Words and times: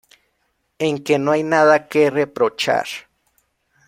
en 0.79 0.97
que 1.03 1.19
no 1.19 1.29
hay 1.31 1.43
nada 1.43 1.87
que 1.87 2.09
reprochar 2.09 2.87